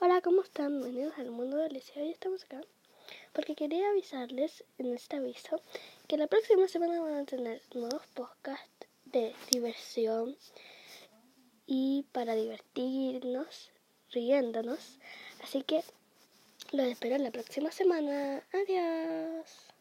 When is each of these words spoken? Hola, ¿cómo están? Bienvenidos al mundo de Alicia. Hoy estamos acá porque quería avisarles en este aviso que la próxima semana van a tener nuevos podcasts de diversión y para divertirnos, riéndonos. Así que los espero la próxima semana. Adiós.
Hola, 0.00 0.20
¿cómo 0.20 0.42
están? 0.42 0.80
Bienvenidos 0.80 1.16
al 1.18 1.30
mundo 1.30 1.56
de 1.56 1.66
Alicia. 1.66 2.02
Hoy 2.02 2.10
estamos 2.10 2.42
acá 2.44 2.60
porque 3.32 3.54
quería 3.54 3.88
avisarles 3.90 4.64
en 4.78 4.92
este 4.92 5.16
aviso 5.16 5.60
que 6.08 6.16
la 6.16 6.26
próxima 6.26 6.66
semana 6.66 7.00
van 7.00 7.14
a 7.14 7.24
tener 7.24 7.62
nuevos 7.74 8.02
podcasts 8.12 8.88
de 9.04 9.34
diversión 9.52 10.36
y 11.66 12.06
para 12.12 12.34
divertirnos, 12.34 13.70
riéndonos. 14.10 14.98
Así 15.42 15.62
que 15.62 15.84
los 16.72 16.86
espero 16.86 17.16
la 17.18 17.30
próxima 17.30 17.70
semana. 17.70 18.42
Adiós. 18.52 19.73